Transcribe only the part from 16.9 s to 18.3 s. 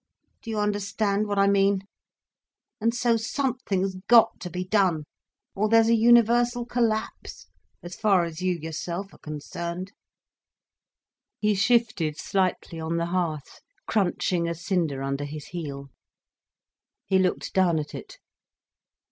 He looked down at it.